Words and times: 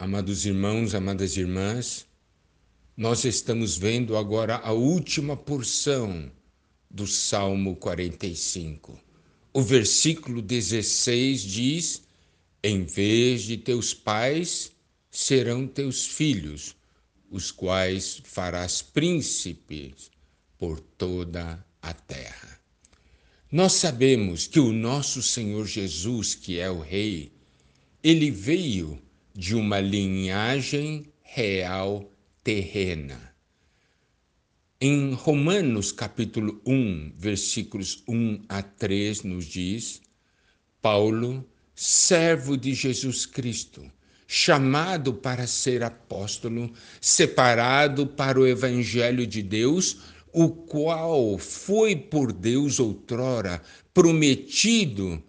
Amados 0.00 0.46
irmãos, 0.46 0.94
amadas 0.94 1.36
irmãs, 1.36 2.06
nós 2.96 3.26
estamos 3.26 3.76
vendo 3.76 4.16
agora 4.16 4.56
a 4.56 4.72
última 4.72 5.36
porção 5.36 6.32
do 6.90 7.06
Salmo 7.06 7.76
45. 7.76 8.98
O 9.52 9.60
versículo 9.60 10.40
16 10.40 11.42
diz: 11.42 12.02
Em 12.62 12.82
vez 12.82 13.42
de 13.42 13.58
teus 13.58 13.92
pais 13.92 14.72
serão 15.10 15.66
teus 15.66 16.06
filhos, 16.06 16.74
os 17.30 17.50
quais 17.50 18.22
farás 18.24 18.80
príncipes 18.80 20.10
por 20.56 20.80
toda 20.80 21.62
a 21.82 21.92
terra. 21.92 22.58
Nós 23.52 23.74
sabemos 23.74 24.46
que 24.46 24.60
o 24.60 24.72
nosso 24.72 25.22
Senhor 25.22 25.66
Jesus, 25.66 26.34
que 26.34 26.58
é 26.58 26.70
o 26.70 26.80
Rei, 26.80 27.30
ele 28.02 28.30
veio 28.30 28.98
de 29.34 29.54
uma 29.54 29.80
linhagem 29.80 31.06
real 31.22 32.10
terrena. 32.42 33.34
Em 34.80 35.12
Romanos 35.12 35.92
capítulo 35.92 36.60
1, 36.66 37.12
versículos 37.16 38.02
1 38.08 38.42
a 38.48 38.62
3 38.62 39.22
nos 39.24 39.44
diz: 39.44 40.00
Paulo, 40.80 41.46
servo 41.74 42.56
de 42.56 42.74
Jesus 42.74 43.26
Cristo, 43.26 43.82
chamado 44.26 45.14
para 45.14 45.46
ser 45.46 45.82
apóstolo, 45.82 46.72
separado 47.00 48.06
para 48.06 48.40
o 48.40 48.46
evangelho 48.46 49.26
de 49.26 49.42
Deus, 49.42 49.98
o 50.32 50.48
qual 50.48 51.36
foi 51.38 51.94
por 51.94 52.32
Deus 52.32 52.80
outrora 52.80 53.60
prometido 53.92 55.22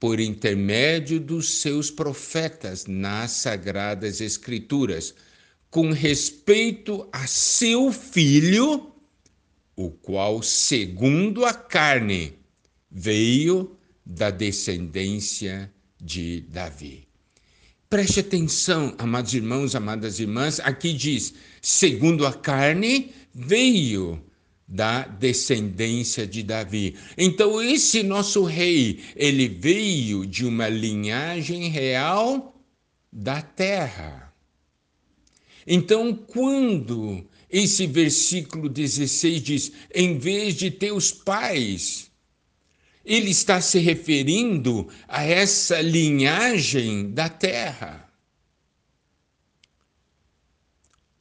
por 0.00 0.20
intermédio 0.20 1.18
dos 1.18 1.60
seus 1.60 1.90
profetas 1.90 2.86
nas 2.86 3.32
sagradas 3.32 4.20
escrituras, 4.20 5.14
com 5.70 5.90
respeito 5.90 7.08
a 7.12 7.26
seu 7.26 7.92
filho, 7.92 8.92
o 9.76 9.90
qual, 9.90 10.42
segundo 10.42 11.44
a 11.44 11.52
carne, 11.52 12.34
veio 12.90 13.76
da 14.04 14.30
descendência 14.30 15.72
de 16.00 16.40
Davi. 16.42 17.06
Preste 17.90 18.20
atenção, 18.20 18.94
amados 18.98 19.34
irmãos, 19.34 19.74
amadas 19.74 20.20
irmãs, 20.20 20.60
aqui 20.60 20.92
diz: 20.92 21.34
segundo 21.60 22.26
a 22.26 22.32
carne, 22.32 23.12
veio 23.34 24.22
da 24.68 25.02
descendência 25.02 26.26
de 26.26 26.42
Davi. 26.42 26.94
Então 27.16 27.62
esse 27.62 28.02
nosso 28.02 28.44
rei, 28.44 29.00
ele 29.16 29.48
veio 29.48 30.26
de 30.26 30.44
uma 30.44 30.68
linhagem 30.68 31.68
real 31.70 32.54
da 33.10 33.40
terra. 33.40 34.30
Então 35.66 36.14
quando 36.14 37.26
esse 37.50 37.86
versículo 37.86 38.68
16 38.68 39.42
diz: 39.42 39.72
em 39.94 40.18
vez 40.18 40.54
de 40.54 40.70
teus 40.70 41.10
pais, 41.10 42.10
ele 43.04 43.30
está 43.30 43.60
se 43.62 43.78
referindo 43.78 44.86
a 45.08 45.24
essa 45.24 45.80
linhagem 45.80 47.10
da 47.10 47.30
terra. 47.30 48.07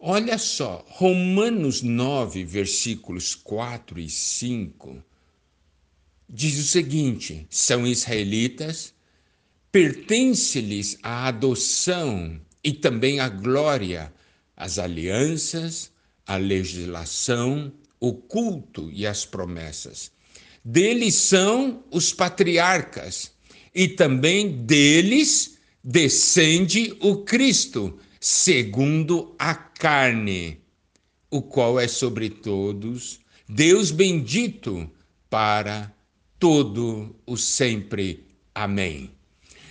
Olha 0.09 0.37
só, 0.37 0.85
Romanos 0.87 1.81
9, 1.81 2.45
versículos 2.45 3.35
4 3.35 3.99
e 3.99 4.09
5, 4.09 5.03
diz 6.29 6.57
o 6.59 6.63
seguinte: 6.63 7.45
são 7.49 7.85
israelitas, 7.85 8.93
pertence-lhes 9.69 10.97
a 11.03 11.27
adoção 11.27 12.39
e 12.63 12.71
também 12.71 13.19
a 13.19 13.27
glória, 13.27 14.13
as 14.55 14.79
alianças, 14.79 15.91
a 16.25 16.37
legislação, 16.37 17.69
o 17.99 18.13
culto 18.13 18.89
e 18.93 19.05
as 19.05 19.25
promessas. 19.25 20.09
Deles 20.63 21.15
são 21.15 21.83
os 21.91 22.13
patriarcas, 22.13 23.33
e 23.75 23.89
também 23.89 24.63
deles 24.63 25.57
descende 25.83 26.95
o 27.01 27.25
Cristo 27.25 27.99
segundo 28.19 29.35
a 29.37 29.53
carne, 29.53 30.59
o 31.29 31.41
qual 31.41 31.79
é 31.79 31.87
sobre 31.87 32.29
todos, 32.29 33.19
Deus 33.47 33.91
bendito 33.91 34.89
para 35.29 35.91
todo 36.39 37.15
o 37.25 37.37
sempre. 37.37 38.23
Amém. 38.53 39.11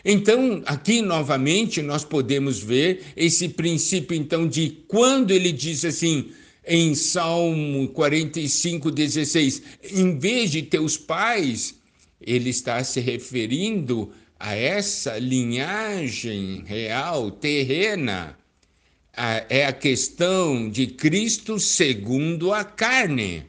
Então, 0.05 0.63
aqui 0.67 1.03
novamente 1.03 1.83
nós 1.83 2.05
podemos 2.05 2.61
ver 2.61 3.03
esse 3.17 3.49
princípio 3.49 4.17
então 4.17 4.47
de 4.47 4.85
quando 4.87 5.33
ele 5.33 5.51
diz 5.51 5.85
assim, 5.85 6.31
em 6.67 6.95
Salmo 6.95 7.89
45, 7.89 8.91
16, 8.91 9.63
em 9.93 10.19
vez 10.19 10.51
de 10.51 10.63
teus 10.63 10.97
pais, 10.97 11.75
ele 12.21 12.51
está 12.51 12.83
se 12.83 13.01
referindo 13.01 14.13
a 14.39 14.55
essa 14.55 15.19
linhagem 15.19 16.63
real, 16.65 17.31
terrena, 17.31 18.37
é 19.49 19.65
a 19.65 19.73
questão 19.73 20.69
de 20.71 20.87
Cristo 20.87 21.59
segundo 21.59 22.53
a 22.53 22.65
carne. 22.65 23.47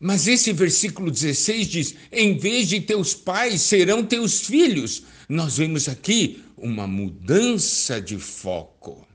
Mas 0.00 0.26
esse 0.26 0.52
versículo 0.52 1.10
16 1.10 1.66
diz: 1.66 1.94
em 2.10 2.38
vez 2.38 2.68
de 2.68 2.80
teus 2.80 3.14
pais 3.14 3.60
serão 3.60 4.04
teus 4.04 4.40
filhos. 4.40 5.02
Nós 5.28 5.58
vemos 5.58 5.88
aqui 5.88 6.42
uma 6.56 6.86
mudança 6.86 8.00
de 8.00 8.16
foco. 8.16 9.06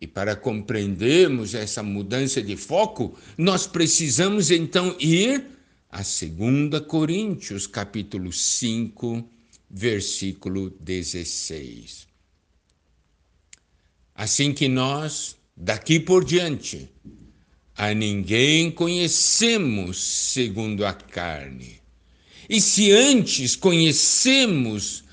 E 0.00 0.06
para 0.06 0.34
compreendermos 0.34 1.54
essa 1.54 1.82
mudança 1.82 2.42
de 2.42 2.56
foco, 2.56 3.16
nós 3.38 3.68
precisamos 3.68 4.50
então 4.50 4.96
ir 4.98 5.46
a 5.92 5.98
2 5.98 6.86
Coríntios, 6.86 7.66
capítulo 7.66 8.32
5, 8.32 9.28
versículo 9.68 10.70
16. 10.80 12.06
Assim 14.14 14.54
que 14.54 14.68
nós, 14.68 15.36
daqui 15.54 16.00
por 16.00 16.24
diante, 16.24 16.88
a 17.76 17.92
ninguém 17.92 18.70
conhecemos 18.70 19.98
segundo 20.32 20.86
a 20.86 20.94
carne. 20.94 21.78
E 22.48 22.58
se 22.58 22.90
antes 22.90 23.54
conhecemos 23.54 25.04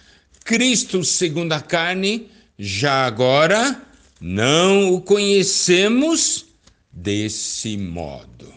Cristo 0.46 1.04
segundo 1.04 1.52
a 1.52 1.60
carne, 1.60 2.30
já 2.58 3.06
agora 3.06 3.86
não 4.22 4.94
o 4.94 5.02
conhecemos 5.02 6.46
desse 6.90 7.76
modo. 7.76 8.50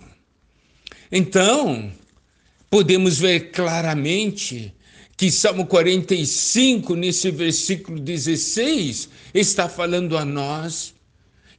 Então, 1.11 1.93
podemos 2.73 3.19
ver 3.19 3.51
claramente 3.51 4.75
que 5.15 5.31
Salmo 5.31 5.67
45, 5.67 6.97
nesse 6.97 7.31
versículo 7.31 8.01
16, 8.01 9.11
está 9.35 9.69
falando 9.69 10.17
a 10.17 10.25
nós 10.25 10.95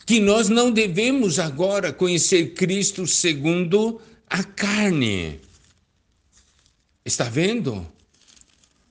que 0.07 0.19
nós 0.19 0.49
não 0.49 0.71
devemos 0.71 1.37
agora 1.37 1.93
conhecer 1.93 2.55
Cristo 2.55 3.05
segundo 3.05 4.01
a 4.27 4.43
carne. 4.43 5.39
Está 7.05 7.25
vendo? 7.25 7.87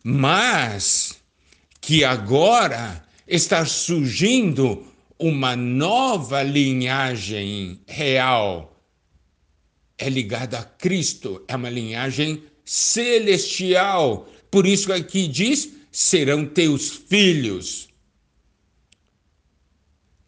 Mas 0.04 1.16
que 1.80 2.04
agora 2.04 3.04
está 3.26 3.66
surgindo 3.66 4.86
uma 5.18 5.56
nova 5.56 6.40
linhagem 6.44 7.80
real. 7.84 8.71
É 10.02 10.08
ligada 10.08 10.58
a 10.58 10.64
Cristo, 10.64 11.44
é 11.46 11.54
uma 11.54 11.70
linhagem 11.70 12.42
celestial, 12.64 14.28
por 14.50 14.66
isso 14.66 14.92
aqui 14.92 15.28
diz: 15.28 15.70
serão 15.92 16.44
teus 16.44 16.88
filhos. 16.88 17.88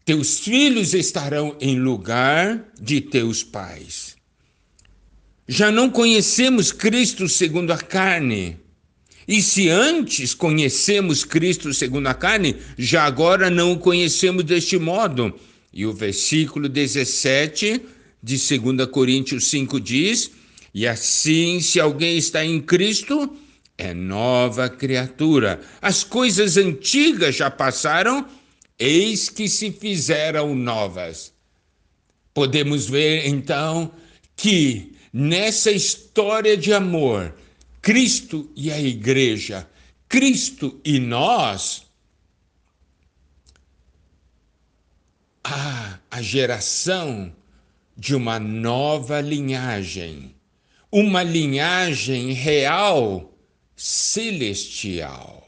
Teus 0.05 0.39
filhos 0.39 0.95
estarão 0.95 1.57
em 1.61 1.81
lugar 1.81 2.73
de 2.81 3.01
teus 3.01 3.43
pais. 3.43 4.15
Já 5.49 5.73
não 5.73 5.91
conhecemos 5.91 6.71
Cristo 6.71 7.29
segundo 7.29 7.73
a 7.73 7.79
carne. 7.79 8.57
E 9.27 9.43
se 9.43 9.69
antes 9.69 10.35
conhecemos 10.35 11.25
Cristo 11.25 11.75
segundo 11.75 12.07
a 12.07 12.15
carne, 12.15 12.59
já 12.79 13.03
agora 13.03 13.51
não 13.51 13.73
o 13.73 13.79
conhecemos 13.81 14.45
deste 14.45 14.79
modo. 14.79 15.35
E 15.73 15.85
o 15.85 15.93
versículo 15.93 16.69
17 16.69 17.94
de 18.25 18.39
2 18.39 18.87
Coríntios 18.89 19.49
5 19.49 19.79
diz: 19.79 20.31
E 20.73 20.87
assim, 20.87 21.61
se 21.61 21.79
alguém 21.79 22.17
está 22.17 22.43
em 22.43 22.59
Cristo, 22.59 23.37
é 23.77 23.93
nova 23.93 24.67
criatura. 24.67 25.61
As 25.83 26.03
coisas 26.03 26.57
antigas 26.57 27.37
já 27.37 27.51
passaram, 27.51 28.27
eis 28.79 29.29
que 29.29 29.47
se 29.47 29.71
fizeram 29.71 30.55
novas. 30.55 31.35
Podemos 32.33 32.87
ver 32.87 33.29
então 33.29 33.93
que 34.35 34.97
nessa 35.13 35.71
história 35.71 36.57
de 36.57 36.73
amor, 36.73 37.35
Cristo 37.83 38.51
e 38.57 38.73
a 38.73 38.81
igreja, 38.81 39.69
Cristo 40.09 40.81
e 40.83 40.99
nós, 40.99 41.85
a, 45.45 45.99
a 46.11 46.23
geração 46.23 47.31
de 47.97 48.15
uma 48.15 48.41
nova 48.41 49.21
linhagem, 49.21 50.35
uma 50.91 51.23
linhagem 51.23 52.33
real 52.33 53.33
celestial. 53.77 55.47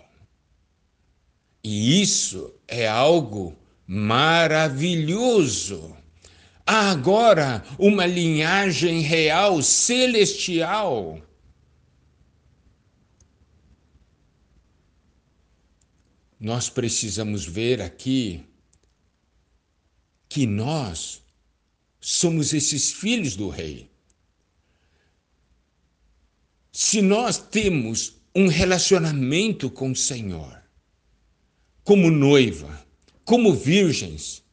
E 1.62 2.00
isso 2.00 2.54
é 2.69 2.87
algo 2.87 3.56
maravilhoso. 3.87 5.96
Agora 6.64 7.64
uma 7.78 8.06
linhagem 8.06 9.00
real 9.00 9.62
celestial. 9.62 11.20
Nós 16.38 16.69
precisamos 16.69 17.44
ver 17.44 17.81
aqui 17.81 18.44
que 20.28 20.46
nós 20.46 21.22
somos 22.08 22.55
esses 22.55 22.93
filhos 22.93 23.35
do 23.35 23.49
Rei. 23.49 23.91
Se 26.70 27.03
nós 27.03 27.37
temos 27.37 28.14
um 28.32 28.47
relacionamento 28.47 29.69
com 29.69 29.91
o 29.91 29.97
Senhor, 29.97 30.62
como 31.82 32.08
noiva, 32.08 32.87
como 33.25 33.53
virgens. 33.53 34.44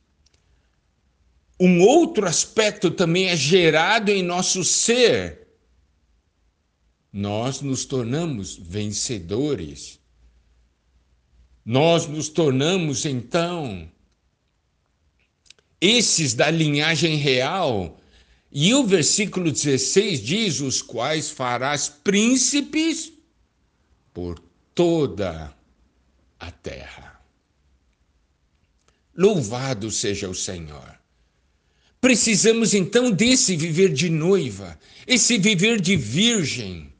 Um 1.60 1.82
outro 1.82 2.26
aspecto 2.26 2.90
também 2.90 3.28
é 3.28 3.36
gerado 3.36 4.10
em 4.10 4.24
nosso 4.24 4.64
ser. 4.64 5.48
Nós 7.12 7.62
nos 7.62 7.86
tornamos 7.86 8.56
vencedores. 8.56 10.00
Nós 11.64 12.08
nos 12.08 12.30
tornamos, 12.30 13.06
então, 13.06 13.88
esses 15.84 16.34
da 16.34 16.50
linhagem 16.50 17.18
real. 17.18 18.00
E 18.50 18.74
o 18.74 18.86
versículo 18.86 19.52
16 19.52 20.22
diz: 20.22 20.62
Os 20.62 20.82
quais 20.82 21.30
farás 21.30 21.90
príncipes 21.90 23.12
por 24.14 24.40
toda 24.74 25.54
a 26.40 26.52
terra. 26.52 27.20
Louvado 29.16 29.92
seja 29.92 30.30
o 30.30 30.36
Senhor. 30.36 30.98
Precisamos 32.00 32.74
então 32.74 33.12
desse 33.12 33.56
viver 33.56 33.94
de 33.94 34.10
noiva, 34.10 34.80
esse 35.06 35.38
viver 35.38 35.82
de 35.82 35.96
virgem. 35.96 36.94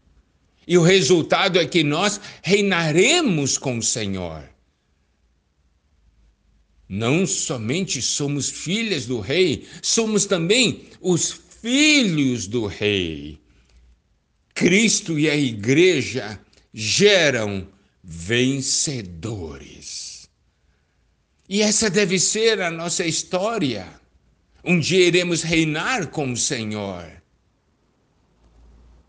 E 0.68 0.78
o 0.78 0.82
resultado 0.82 1.60
é 1.60 1.66
que 1.66 1.84
nós 1.84 2.20
reinaremos 2.42 3.58
com 3.58 3.78
o 3.78 3.84
Senhor. 3.84 4.53
Não 6.96 7.26
somente 7.26 8.04
somos 8.04 8.52
filhas 8.52 9.08
do 9.08 9.20
Rei, 9.20 9.68
somos 9.82 10.28
também 10.28 10.90
os 11.02 11.32
filhos 11.32 12.46
do 12.46 12.68
Rei. 12.68 13.40
Cristo 14.54 15.18
e 15.18 15.28
a 15.28 15.36
Igreja 15.36 16.40
geram 16.72 17.68
vencedores. 18.04 19.10
E 21.50 21.64
essa 21.64 21.90
deve 21.90 22.20
ser 22.20 22.62
a 22.62 22.70
nossa 22.70 23.04
história. 23.04 24.00
Um 24.64 24.80
dia 24.80 25.08
iremos 25.08 25.42
reinar 25.42 26.12
com 26.12 26.32
o 26.32 26.38
Senhor. 26.38 27.12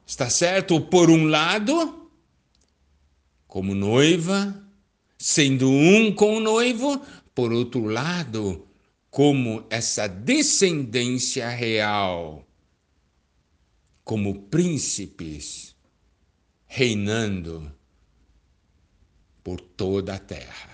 Está 0.07 0.31
certo? 0.31 0.81
Por 0.81 1.11
um 1.11 1.27
lado, 1.27 2.09
como 3.47 3.75
noiva, 3.75 4.59
sendo 5.19 5.69
um 5.71 6.11
com 6.11 6.39
o 6.39 6.41
noivo, 6.41 7.05
por 7.35 7.53
outro 7.53 7.87
lado, 7.87 8.69
como 9.11 9.67
essa 9.71 10.07
descendência 10.09 11.49
real, 11.49 12.47
como 14.05 14.43
príncipes 14.43 15.75
reinando 16.67 17.73
por 19.43 19.61
toda 19.61 20.15
a 20.15 20.19
terra. 20.19 20.74